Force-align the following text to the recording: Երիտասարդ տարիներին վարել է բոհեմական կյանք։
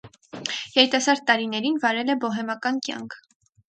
Երիտասարդ 0.77 1.23
տարիներին 1.29 1.79
վարել 1.87 2.13
է 2.17 2.19
բոհեմական 2.27 2.85
կյանք։ 2.91 3.25